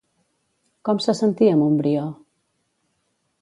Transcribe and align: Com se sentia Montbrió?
Com 0.89 1.01
se 1.07 1.15
sentia 1.19 1.59
Montbrió? 1.59 2.07